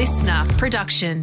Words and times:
LiSTNR 0.00 0.56
production. 0.56 1.20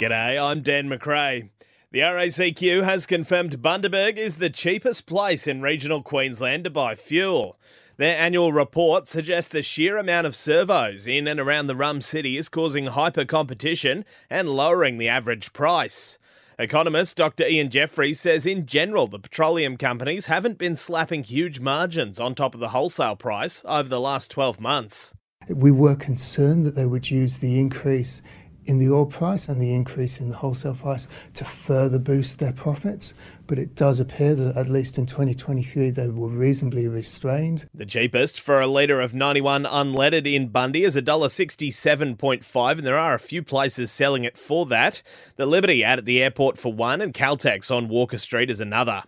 G'day, 0.00 0.42
I'm 0.42 0.62
Dan 0.62 0.88
McRae. 0.88 1.50
The 1.90 1.98
RACQ 1.98 2.82
has 2.82 3.04
confirmed 3.04 3.60
Bundaberg 3.60 4.16
is 4.16 4.36
the 4.36 4.48
cheapest 4.48 5.04
place 5.04 5.46
in 5.46 5.60
regional 5.60 6.02
Queensland 6.02 6.64
to 6.64 6.70
buy 6.70 6.94
fuel. 6.94 7.58
Their 7.98 8.16
annual 8.16 8.54
report 8.54 9.06
suggests 9.06 9.52
the 9.52 9.62
sheer 9.62 9.98
amount 9.98 10.26
of 10.26 10.34
servos 10.34 11.06
in 11.06 11.28
and 11.28 11.38
around 11.38 11.66
the 11.66 11.76
rum 11.76 12.00
city 12.00 12.38
is 12.38 12.48
causing 12.48 12.86
hyper 12.86 13.26
competition 13.26 14.06
and 14.30 14.48
lowering 14.48 14.96
the 14.96 15.10
average 15.10 15.52
price. 15.52 16.18
Economist 16.62 17.16
Dr. 17.16 17.44
Ian 17.44 17.70
Jeffries 17.70 18.20
says 18.20 18.46
in 18.46 18.66
general 18.66 19.08
the 19.08 19.18
petroleum 19.18 19.76
companies 19.76 20.26
haven't 20.26 20.58
been 20.58 20.76
slapping 20.76 21.24
huge 21.24 21.58
margins 21.58 22.20
on 22.20 22.36
top 22.36 22.54
of 22.54 22.60
the 22.60 22.68
wholesale 22.68 23.16
price 23.16 23.64
over 23.66 23.88
the 23.88 23.98
last 23.98 24.30
12 24.30 24.60
months. 24.60 25.12
We 25.48 25.72
were 25.72 25.96
concerned 25.96 26.64
that 26.64 26.76
they 26.76 26.86
would 26.86 27.10
use 27.10 27.38
the 27.38 27.58
increase 27.58 28.22
in 28.66 28.78
the 28.78 28.90
oil 28.90 29.06
price 29.06 29.48
and 29.48 29.60
the 29.60 29.74
increase 29.74 30.20
in 30.20 30.28
the 30.28 30.36
wholesale 30.36 30.74
price 30.74 31.08
to 31.34 31.44
further 31.44 31.98
boost 31.98 32.38
their 32.38 32.52
profits. 32.52 33.14
But 33.46 33.58
it 33.58 33.74
does 33.74 34.00
appear 34.00 34.34
that 34.34 34.56
at 34.56 34.68
least 34.68 34.98
in 34.98 35.06
2023 35.06 35.90
they 35.90 36.08
were 36.08 36.28
reasonably 36.28 36.88
restrained. 36.88 37.68
The 37.74 37.86
cheapest 37.86 38.40
for 38.40 38.60
a 38.60 38.66
litre 38.66 39.00
of 39.00 39.14
91 39.14 39.64
unleaded 39.64 40.32
in 40.32 40.48
Bundy 40.48 40.84
is 40.84 40.96
$1.67.5 40.96 42.70
and 42.70 42.86
there 42.86 42.98
are 42.98 43.14
a 43.14 43.18
few 43.18 43.42
places 43.42 43.90
selling 43.90 44.24
it 44.24 44.38
for 44.38 44.66
that. 44.66 45.02
The 45.36 45.46
Liberty 45.46 45.84
out 45.84 45.98
at 45.98 46.04
the 46.04 46.22
airport 46.22 46.58
for 46.58 46.72
one 46.72 47.00
and 47.00 47.12
Caltex 47.12 47.70
on 47.70 47.88
Walker 47.88 48.18
Street 48.18 48.50
is 48.50 48.60
another. 48.60 49.04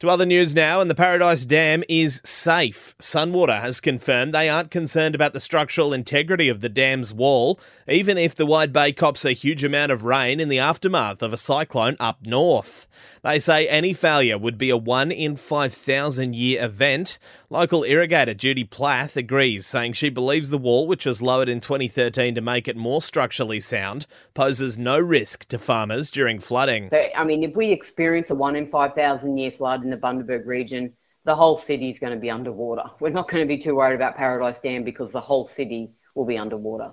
To 0.00 0.08
other 0.08 0.26
news 0.26 0.54
now, 0.54 0.80
and 0.80 0.88
the 0.88 0.94
Paradise 0.94 1.44
Dam 1.44 1.82
is 1.88 2.22
safe. 2.24 2.94
Sunwater 3.00 3.60
has 3.60 3.80
confirmed 3.80 4.32
they 4.32 4.48
aren't 4.48 4.70
concerned 4.70 5.16
about 5.16 5.32
the 5.32 5.40
structural 5.40 5.92
integrity 5.92 6.48
of 6.48 6.60
the 6.60 6.68
dam's 6.68 7.12
wall, 7.12 7.58
even 7.88 8.16
if 8.16 8.32
the 8.32 8.46
Wide 8.46 8.72
Bay 8.72 8.92
cops 8.92 9.24
a 9.24 9.32
huge 9.32 9.64
amount 9.64 9.90
of 9.90 10.04
rain 10.04 10.38
in 10.38 10.48
the 10.48 10.60
aftermath 10.60 11.20
of 11.20 11.32
a 11.32 11.36
cyclone 11.36 11.96
up 11.98 12.24
north. 12.24 12.86
They 13.24 13.40
say 13.40 13.66
any 13.66 13.92
failure 13.92 14.38
would 14.38 14.56
be 14.56 14.70
a 14.70 14.76
1 14.76 15.10
in 15.10 15.34
5,000 15.34 16.34
year 16.34 16.64
event. 16.64 17.18
Local 17.50 17.80
irrigator 17.82 18.36
Judy 18.36 18.64
Plath 18.64 19.16
agrees, 19.16 19.66
saying 19.66 19.94
she 19.94 20.10
believes 20.10 20.50
the 20.50 20.58
wall, 20.58 20.86
which 20.86 21.06
was 21.06 21.20
lowered 21.20 21.48
in 21.48 21.58
2013 21.58 22.36
to 22.36 22.40
make 22.40 22.68
it 22.68 22.76
more 22.76 23.02
structurally 23.02 23.58
sound, 23.58 24.06
poses 24.34 24.78
no 24.78 24.98
risk 24.98 25.46
to 25.46 25.58
farmers 25.58 26.08
during 26.10 26.38
flooding. 26.38 26.88
I 27.16 27.24
mean, 27.24 27.42
if 27.42 27.56
we 27.56 27.72
experience 27.72 28.30
a 28.30 28.36
1 28.36 28.54
in 28.54 28.70
5,000 28.70 29.36
year 29.36 29.50
flood 29.50 29.87
in 29.88 29.98
the 29.98 30.06
Bundaberg 30.06 30.46
region, 30.46 30.92
the 31.24 31.34
whole 31.34 31.56
city 31.56 31.90
is 31.90 31.98
going 31.98 32.12
to 32.12 32.18
be 32.18 32.30
underwater. 32.30 32.84
We're 33.00 33.10
not 33.10 33.30
going 33.30 33.42
to 33.42 33.48
be 33.48 33.60
too 33.60 33.76
worried 33.76 33.96
about 33.96 34.16
Paradise 34.16 34.60
Dam 34.60 34.84
because 34.84 35.12
the 35.12 35.20
whole 35.20 35.46
city 35.46 35.90
will 36.14 36.26
be 36.26 36.38
underwater 36.38 36.92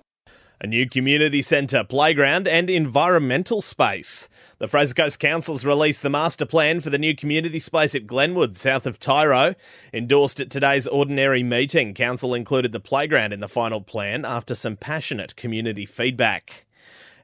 a 0.61 0.67
new 0.67 0.87
community 0.87 1.41
centre, 1.41 1.83
playground, 1.83 2.47
and 2.47 2.69
environmental 2.69 3.61
space. 3.61 4.29
The 4.57 4.69
Fraser 4.69 4.93
Coast 4.93 5.19
Council's 5.19 5.65
released 5.65 6.01
the 6.01 6.09
master 6.09 6.45
plan 6.45 6.79
for 6.79 6.89
the 6.89 6.97
new 6.97 7.13
community 7.13 7.59
space 7.59 7.93
at 7.93 8.07
Glenwood, 8.07 8.55
south 8.55 8.85
of 8.85 8.97
Tiaro. 8.97 9.55
Endorsed 9.93 10.39
at 10.39 10.49
today's 10.49 10.87
ordinary 10.87 11.43
meeting, 11.43 11.93
Council 11.93 12.33
included 12.33 12.71
the 12.71 12.79
playground 12.79 13.33
in 13.33 13.41
the 13.41 13.49
final 13.49 13.81
plan 13.81 14.23
after 14.23 14.55
some 14.55 14.77
passionate 14.77 15.35
community 15.35 15.85
feedback. 15.85 16.65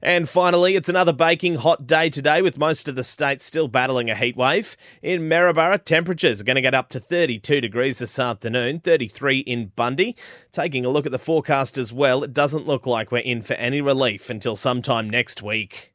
And 0.01 0.27
finally, 0.27 0.75
it's 0.75 0.89
another 0.89 1.13
baking 1.13 1.55
hot 1.55 1.85
day 1.85 2.09
today 2.09 2.41
with 2.41 2.57
most 2.57 2.87
of 2.87 2.95
the 2.95 3.03
state 3.03 3.41
still 3.41 3.67
battling 3.67 4.09
a 4.09 4.15
heat 4.15 4.35
wave. 4.35 4.75
In 5.03 5.29
Maryborough, 5.29 5.83
temperatures 5.83 6.41
are 6.41 6.43
going 6.43 6.55
to 6.55 6.61
get 6.61 6.73
up 6.73 6.89
to 6.89 6.99
32 6.99 7.61
degrees 7.61 7.99
this 7.99 8.17
afternoon, 8.17 8.79
33 8.79 9.39
in 9.39 9.67
Bundy. 9.75 10.15
Taking 10.51 10.85
a 10.85 10.89
look 10.89 11.05
at 11.05 11.11
the 11.11 11.19
forecast 11.19 11.77
as 11.77 11.93
well, 11.93 12.23
it 12.23 12.33
doesn't 12.33 12.65
look 12.65 12.87
like 12.87 13.11
we're 13.11 13.19
in 13.19 13.43
for 13.43 13.53
any 13.53 13.79
relief 13.79 14.29
until 14.29 14.55
sometime 14.55 15.07
next 15.07 15.43
week. 15.43 15.91